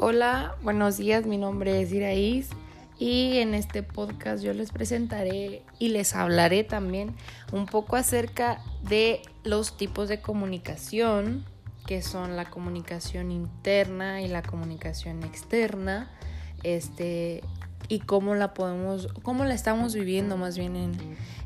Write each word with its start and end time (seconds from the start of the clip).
Hola, 0.00 0.54
buenos 0.62 0.96
días, 0.96 1.26
mi 1.26 1.38
nombre 1.38 1.82
es 1.82 1.92
Iraís 1.92 2.50
y 3.00 3.38
en 3.38 3.52
este 3.52 3.82
podcast 3.82 4.44
yo 4.44 4.54
les 4.54 4.70
presentaré 4.70 5.64
y 5.80 5.88
les 5.88 6.14
hablaré 6.14 6.62
también 6.62 7.16
un 7.50 7.66
poco 7.66 7.96
acerca 7.96 8.60
de 8.88 9.22
los 9.42 9.76
tipos 9.76 10.08
de 10.08 10.20
comunicación, 10.20 11.44
que 11.84 12.00
son 12.00 12.36
la 12.36 12.48
comunicación 12.48 13.32
interna 13.32 14.22
y 14.22 14.28
la 14.28 14.42
comunicación 14.42 15.24
externa, 15.24 16.08
este, 16.62 17.42
y 17.88 17.98
cómo 17.98 18.36
la 18.36 18.54
podemos, 18.54 19.08
cómo 19.24 19.44
la 19.44 19.54
estamos 19.54 19.96
viviendo 19.96 20.36
más 20.36 20.56
bien 20.56 20.76
en, 20.76 20.92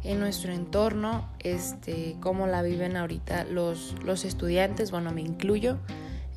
en 0.05 0.21
nuestro 0.21 0.53
entorno, 0.53 1.27
este, 1.39 2.16
cómo 2.21 2.46
la 2.46 2.61
viven 2.61 2.98
ahorita 2.98 3.45
los, 3.45 3.95
los 4.05 4.27
estudiantes, 4.27 4.91
bueno, 4.91 5.11
me 5.11 5.23
incluyo. 5.23 5.78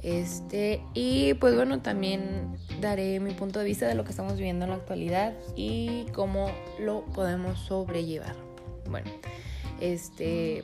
Este, 0.05 0.83
y 0.93 1.33
pues 1.33 1.55
bueno, 1.55 1.81
también 1.81 2.59
daré 2.79 3.19
mi 3.19 3.33
punto 3.33 3.57
de 3.57 3.65
vista 3.65 3.87
de 3.87 3.95
lo 3.95 4.03
que 4.03 4.11
estamos 4.11 4.37
viviendo 4.37 4.65
en 4.65 4.69
la 4.69 4.77
actualidad 4.77 5.33
y 5.55 6.05
cómo 6.13 6.51
lo 6.79 7.05
podemos 7.05 7.57
sobrellevar. 7.57 8.35
Bueno, 8.87 9.09
este, 9.81 10.61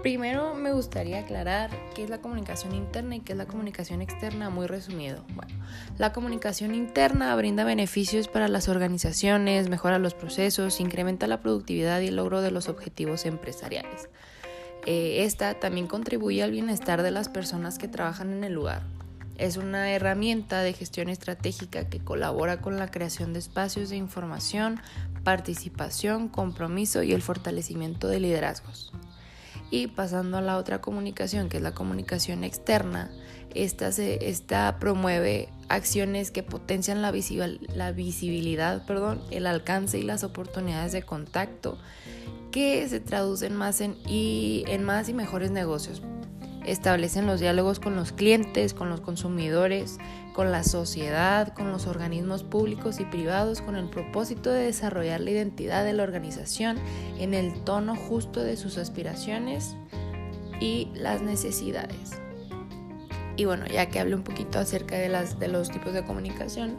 primero 0.00 0.54
me 0.54 0.72
gustaría 0.72 1.18
aclarar 1.18 1.70
qué 1.96 2.04
es 2.04 2.08
la 2.08 2.20
comunicación 2.20 2.72
interna 2.72 3.16
y 3.16 3.20
qué 3.20 3.32
es 3.32 3.38
la 3.38 3.46
comunicación 3.46 4.00
externa, 4.00 4.48
muy 4.48 4.68
resumido. 4.68 5.24
Bueno, 5.34 5.52
la 5.98 6.12
comunicación 6.12 6.72
interna 6.72 7.34
brinda 7.34 7.64
beneficios 7.64 8.28
para 8.28 8.46
las 8.46 8.68
organizaciones, 8.68 9.68
mejora 9.68 9.98
los 9.98 10.14
procesos, 10.14 10.78
incrementa 10.78 11.26
la 11.26 11.40
productividad 11.40 12.00
y 12.00 12.06
el 12.06 12.14
logro 12.14 12.42
de 12.42 12.52
los 12.52 12.68
objetivos 12.68 13.26
empresariales. 13.26 14.08
Eh, 14.86 15.24
esta 15.24 15.54
también 15.54 15.86
contribuye 15.86 16.42
al 16.42 16.50
bienestar 16.50 17.02
de 17.02 17.10
las 17.10 17.28
personas 17.28 17.78
que 17.78 17.88
trabajan 17.88 18.32
en 18.32 18.44
el 18.44 18.52
lugar. 18.52 18.82
Es 19.36 19.56
una 19.56 19.90
herramienta 19.90 20.62
de 20.62 20.72
gestión 20.72 21.08
estratégica 21.08 21.88
que 21.88 21.98
colabora 21.98 22.60
con 22.60 22.76
la 22.78 22.90
creación 22.90 23.32
de 23.32 23.40
espacios 23.40 23.90
de 23.90 23.96
información, 23.96 24.80
participación, 25.24 26.28
compromiso 26.28 27.02
y 27.02 27.12
el 27.12 27.22
fortalecimiento 27.22 28.06
de 28.06 28.20
liderazgos. 28.20 28.92
Y 29.70 29.88
pasando 29.88 30.36
a 30.36 30.42
la 30.42 30.56
otra 30.56 30.80
comunicación, 30.80 31.48
que 31.48 31.56
es 31.56 31.62
la 31.62 31.74
comunicación 31.74 32.44
externa, 32.44 33.10
esta, 33.54 33.90
se, 33.90 34.28
esta 34.28 34.78
promueve 34.78 35.48
acciones 35.68 36.30
que 36.30 36.42
potencian 36.42 37.02
la, 37.02 37.10
visibilidad, 37.10 38.82
el 39.30 39.46
alcance 39.46 39.98
y 39.98 40.02
las 40.02 40.22
oportunidades 40.22 40.92
de 40.92 41.02
contacto 41.02 41.78
que 42.54 42.88
se 42.88 43.00
traducen 43.00 43.56
más 43.56 43.80
en, 43.80 43.96
y, 44.06 44.62
en 44.68 44.84
más 44.84 45.08
y 45.08 45.12
mejores 45.12 45.50
negocios. 45.50 46.02
Establecen 46.64 47.26
los 47.26 47.40
diálogos 47.40 47.80
con 47.80 47.96
los 47.96 48.12
clientes, 48.12 48.74
con 48.74 48.88
los 48.88 49.00
consumidores, 49.00 49.98
con 50.34 50.52
la 50.52 50.62
sociedad, 50.62 51.52
con 51.52 51.72
los 51.72 51.88
organismos 51.88 52.44
públicos 52.44 53.00
y 53.00 53.06
privados, 53.06 53.60
con 53.60 53.74
el 53.74 53.90
propósito 53.90 54.52
de 54.52 54.66
desarrollar 54.66 55.20
la 55.20 55.32
identidad 55.32 55.84
de 55.84 55.94
la 55.94 56.04
organización 56.04 56.78
en 57.18 57.34
el 57.34 57.64
tono 57.64 57.96
justo 57.96 58.40
de 58.40 58.56
sus 58.56 58.78
aspiraciones 58.78 59.74
y 60.60 60.92
las 60.94 61.22
necesidades. 61.22 62.20
Y 63.36 63.46
bueno, 63.46 63.66
ya 63.66 63.86
que 63.86 63.98
hablé 63.98 64.14
un 64.14 64.22
poquito 64.22 64.60
acerca 64.60 64.94
de, 64.94 65.08
las, 65.08 65.40
de 65.40 65.48
los 65.48 65.72
tipos 65.72 65.92
de 65.92 66.04
comunicación, 66.04 66.76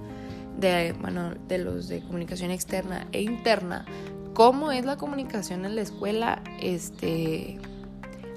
de, 0.58 0.96
bueno, 1.02 1.36
de 1.50 1.58
los 1.58 1.90
de 1.90 2.00
comunicación 2.00 2.50
externa 2.50 3.08
e 3.12 3.24
interna, 3.24 3.86
cómo 4.36 4.74
es 4.74 4.86
la 4.86 4.98
comunicación 4.98 5.66
en 5.66 5.76
la 5.76 5.82
escuela, 5.82 6.44
este, 6.60 7.58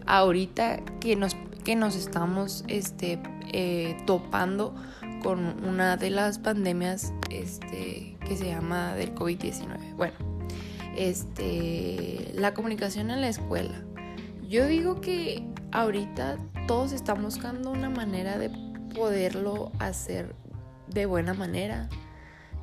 ahorita 0.07 0.79
que 1.01 1.17
nos, 1.17 1.37
que 1.65 1.75
nos 1.75 1.97
estamos 1.97 2.65
este, 2.69 3.21
eh, 3.53 3.97
topando 4.07 4.75
con 5.25 5.65
una 5.65 5.97
de 5.97 6.11
las 6.11 6.39
pandemias 6.39 7.13
este, 7.31 8.17
que 8.25 8.37
se 8.37 8.47
llama 8.47 8.95
del 8.95 9.13
COVID-19. 9.13 9.97
Bueno, 9.97 10.15
este, 10.97 12.31
la 12.33 12.55
comunicación 12.55 13.11
en 13.11 13.21
la 13.21 13.29
escuela. 13.29 13.83
Yo 14.49 14.67
digo 14.67 15.01
que 15.01 15.45
ahorita 15.73 16.39
todos 16.69 16.93
estamos 16.93 17.35
buscando 17.35 17.73
una 17.73 17.91
manera 17.91 18.39
de 18.39 18.51
poderlo 18.95 19.73
hacer 19.81 20.37
de 20.87 21.07
buena 21.07 21.35
manera. 21.35 21.89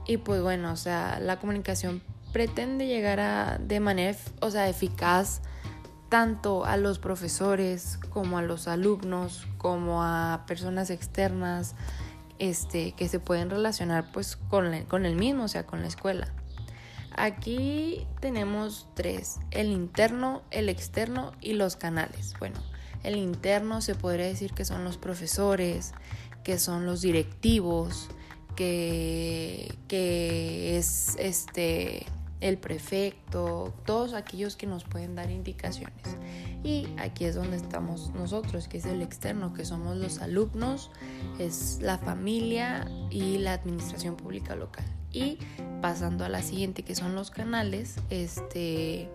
Y 0.07 0.17
pues 0.17 0.41
bueno, 0.41 0.71
o 0.71 0.77
sea, 0.77 1.19
la 1.19 1.37
comunicación 1.37 2.01
pretende 2.35 2.85
llegar 2.85 3.21
a, 3.21 3.57
de 3.59 3.79
manera 3.79 4.17
o 4.41 4.51
sea, 4.51 4.67
eficaz 4.67 5.39
tanto 6.09 6.65
a 6.65 6.75
los 6.75 6.99
profesores 6.99 7.97
como 8.09 8.37
a 8.37 8.41
los 8.41 8.67
alumnos, 8.67 9.47
como 9.57 10.03
a 10.03 10.43
personas 10.45 10.89
externas 10.89 11.75
este, 12.37 12.91
que 12.91 13.07
se 13.07 13.21
pueden 13.21 13.49
relacionar 13.49 14.11
pues 14.11 14.35
con, 14.35 14.83
con 14.83 15.05
el 15.05 15.15
mismo, 15.15 15.45
o 15.45 15.47
sea, 15.47 15.65
con 15.65 15.79
la 15.79 15.87
escuela. 15.87 16.27
Aquí 17.15 18.05
tenemos 18.19 18.89
tres, 18.95 19.39
el 19.51 19.67
interno, 19.67 20.41
el 20.51 20.67
externo 20.67 21.31
y 21.39 21.53
los 21.53 21.77
canales. 21.77 22.33
Bueno, 22.37 22.59
el 23.03 23.15
interno 23.15 23.79
se 23.79 23.95
podría 23.95 24.25
decir 24.25 24.51
que 24.51 24.65
son 24.65 24.83
los 24.83 24.97
profesores, 24.97 25.93
que 26.43 26.59
son 26.59 26.85
los 26.85 26.99
directivos, 26.99 28.09
que, 28.57 29.73
que 29.87 30.77
es 30.77 31.15
este 31.17 32.05
el 32.41 32.57
prefecto, 32.57 33.73
todos 33.85 34.13
aquellos 34.13 34.55
que 34.55 34.67
nos 34.67 34.83
pueden 34.83 35.15
dar 35.15 35.31
indicaciones. 35.31 36.17
Y 36.63 36.87
aquí 36.97 37.25
es 37.25 37.35
donde 37.35 37.57
estamos 37.57 38.11
nosotros, 38.13 38.67
que 38.67 38.77
es 38.77 38.85
el 38.85 39.01
externo, 39.01 39.53
que 39.53 39.65
somos 39.65 39.97
los 39.97 40.19
alumnos, 40.19 40.91
es 41.39 41.79
la 41.81 41.97
familia 41.97 42.87
y 43.09 43.37
la 43.37 43.53
administración 43.53 44.15
pública 44.15 44.55
local. 44.55 44.85
Y 45.11 45.39
pasando 45.81 46.25
a 46.25 46.29
la 46.29 46.41
siguiente, 46.41 46.83
que 46.83 46.95
son 46.95 47.15
los 47.15 47.31
canales, 47.31 47.95
este 48.09 49.09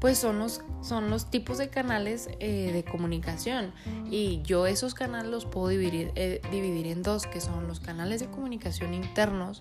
pues 0.00 0.18
son 0.18 0.38
los, 0.38 0.62
son 0.82 1.10
los 1.10 1.30
tipos 1.30 1.58
de 1.58 1.68
canales 1.68 2.28
eh, 2.38 2.70
de 2.72 2.84
comunicación. 2.84 3.72
Y 4.10 4.42
yo 4.42 4.66
esos 4.66 4.94
canales 4.94 5.30
los 5.30 5.44
puedo 5.44 5.68
dividir, 5.68 6.12
eh, 6.14 6.40
dividir 6.52 6.86
en 6.86 7.02
dos, 7.02 7.26
que 7.26 7.40
son 7.40 7.66
los 7.66 7.80
canales 7.80 8.20
de 8.20 8.26
comunicación 8.26 8.94
internos, 8.94 9.60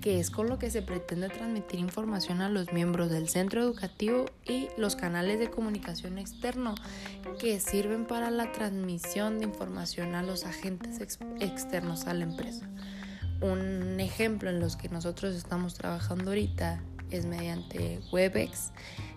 que 0.00 0.18
es 0.18 0.30
con 0.30 0.48
lo 0.48 0.58
que 0.58 0.70
se 0.70 0.82
pretende 0.82 1.28
transmitir 1.28 1.78
información 1.78 2.40
a 2.40 2.48
los 2.48 2.72
miembros 2.72 3.10
del 3.10 3.28
centro 3.28 3.62
educativo, 3.62 4.26
y 4.44 4.68
los 4.76 4.96
canales 4.96 5.38
de 5.38 5.50
comunicación 5.50 6.18
externo, 6.18 6.74
que 7.38 7.60
sirven 7.60 8.06
para 8.06 8.30
la 8.30 8.52
transmisión 8.52 9.38
de 9.38 9.44
información 9.44 10.14
a 10.14 10.22
los 10.22 10.44
agentes 10.44 11.00
externos 11.40 12.06
a 12.06 12.14
la 12.14 12.24
empresa. 12.24 12.68
Un 13.40 14.00
ejemplo 14.00 14.50
en 14.50 14.60
los 14.60 14.76
que 14.76 14.88
nosotros 14.88 15.34
estamos 15.34 15.74
trabajando 15.74 16.30
ahorita 16.30 16.82
es 17.10 17.26
mediante 17.26 18.00
WebEx 18.12 18.72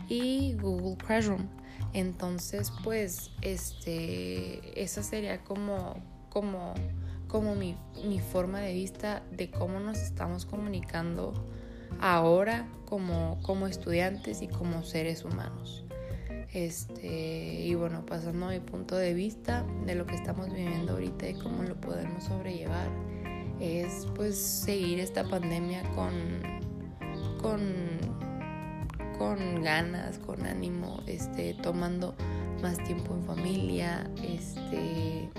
y 0.08 0.56
Google 0.56 0.98
Classroom. 0.98 1.48
Entonces, 1.94 2.72
pues, 2.84 3.32
este, 3.42 4.82
esa 4.82 5.02
sería 5.02 5.44
como, 5.44 5.96
como, 6.30 6.74
como 7.28 7.56
mi, 7.56 7.76
mi, 8.06 8.20
forma 8.20 8.60
de 8.60 8.74
vista 8.74 9.24
de 9.32 9.50
cómo 9.50 9.80
nos 9.80 9.98
estamos 9.98 10.46
comunicando 10.46 11.34
ahora 12.00 12.68
como, 12.86 13.40
como 13.42 13.68
estudiantes 13.68 14.42
y 14.42 14.48
como 14.48 14.84
seres 14.84 15.24
humanos. 15.24 15.86
Este, 16.54 17.62
y 17.62 17.76
bueno, 17.76 18.06
pasando 18.06 18.48
a 18.48 18.50
mi 18.50 18.60
punto 18.60 18.96
de 18.96 19.14
vista 19.14 19.66
de 19.86 19.96
lo 19.96 20.06
que 20.06 20.16
estamos 20.16 20.52
viviendo 20.52 20.94
ahorita 20.94 21.30
y 21.30 21.34
cómo 21.36 21.64
lo 21.64 21.80
podemos 21.80 22.24
sobrellevar, 22.24 22.90
es 23.60 24.08
pues 24.16 24.38
seguir 24.38 25.00
esta 25.00 25.24
pandemia 25.24 25.84
con, 25.92 26.14
con 27.42 28.00
con 29.20 29.62
ganas, 29.62 30.18
con 30.18 30.46
ánimo, 30.46 31.04
este, 31.06 31.54
tomando 31.62 32.16
más 32.64 32.82
tiempo 32.86 33.14
en 33.14 33.24
familia, 33.26 34.10
este, 34.24 35.30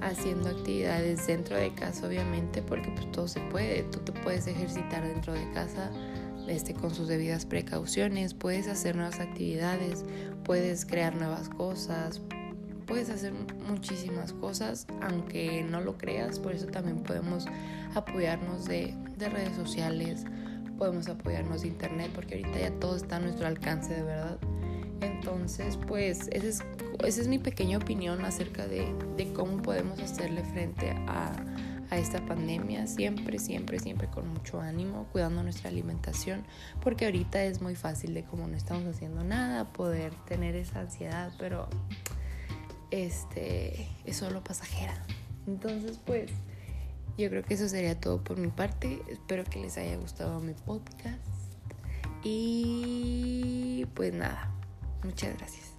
haciendo 0.00 0.50
actividades 0.50 1.28
dentro 1.28 1.56
de 1.56 1.72
casa, 1.72 2.08
obviamente, 2.08 2.60
porque 2.60 2.90
pues 2.90 3.10
todo 3.12 3.28
se 3.28 3.40
puede. 3.40 3.84
Tú 3.84 4.00
te 4.00 4.10
puedes 4.10 4.48
ejercitar 4.48 5.06
dentro 5.06 5.32
de 5.32 5.48
casa, 5.52 5.92
este, 6.48 6.74
con 6.74 6.92
sus 6.92 7.06
debidas 7.06 7.46
precauciones, 7.46 8.34
puedes 8.34 8.66
hacer 8.66 8.96
nuevas 8.96 9.20
actividades, 9.20 10.04
puedes 10.42 10.84
crear 10.84 11.14
nuevas 11.14 11.48
cosas, 11.50 12.20
puedes 12.84 13.10
hacer 13.10 13.32
muchísimas 13.68 14.32
cosas, 14.32 14.88
aunque 15.02 15.62
no 15.62 15.80
lo 15.80 15.96
creas, 15.96 16.40
por 16.40 16.52
eso 16.52 16.66
también 16.66 17.04
podemos 17.04 17.46
apoyarnos 17.94 18.64
de, 18.64 18.96
de 19.16 19.28
redes 19.28 19.54
sociales 19.54 20.24
podemos 20.82 21.08
apoyarnos 21.08 21.62
de 21.62 21.68
internet 21.68 22.10
porque 22.12 22.34
ahorita 22.34 22.58
ya 22.58 22.72
todo 22.80 22.96
está 22.96 23.14
a 23.14 23.20
nuestro 23.20 23.46
alcance 23.46 23.94
de 23.94 24.02
verdad. 24.02 24.36
Entonces, 25.00 25.78
pues 25.86 26.26
esa 26.32 26.48
es, 26.48 26.64
esa 27.04 27.20
es 27.20 27.28
mi 27.28 27.38
pequeña 27.38 27.78
opinión 27.78 28.24
acerca 28.24 28.66
de, 28.66 28.92
de 29.16 29.32
cómo 29.32 29.62
podemos 29.62 30.00
hacerle 30.00 30.42
frente 30.42 30.90
a, 31.06 31.36
a 31.88 31.98
esta 31.98 32.26
pandemia, 32.26 32.88
siempre, 32.88 33.38
siempre, 33.38 33.78
siempre 33.78 34.08
con 34.08 34.26
mucho 34.26 34.60
ánimo, 34.60 35.06
cuidando 35.12 35.44
nuestra 35.44 35.70
alimentación, 35.70 36.44
porque 36.80 37.04
ahorita 37.04 37.44
es 37.44 37.62
muy 37.62 37.76
fácil 37.76 38.12
de 38.12 38.24
como 38.24 38.48
no 38.48 38.56
estamos 38.56 38.84
haciendo 38.84 39.22
nada, 39.22 39.72
poder 39.72 40.12
tener 40.26 40.56
esa 40.56 40.80
ansiedad, 40.80 41.32
pero 41.38 41.68
este 42.90 43.88
es 44.04 44.16
solo 44.16 44.42
pasajera. 44.42 45.00
Entonces, 45.46 46.00
pues 46.04 46.32
Yo 47.18 47.28
creo 47.28 47.42
que 47.42 47.54
eso 47.54 47.68
sería 47.68 47.98
todo 48.00 48.22
por 48.22 48.38
mi 48.38 48.48
parte. 48.48 49.02
Espero 49.08 49.44
que 49.44 49.60
les 49.60 49.76
haya 49.76 49.96
gustado 49.96 50.40
mi 50.40 50.54
podcast. 50.54 51.20
Y 52.24 53.86
pues 53.94 54.14
nada, 54.14 54.50
muchas 55.02 55.36
gracias. 55.36 55.71